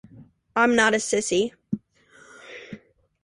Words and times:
I'm 0.55 0.75
not 0.75 0.95
a 0.95 0.97
sissy. 0.97 1.51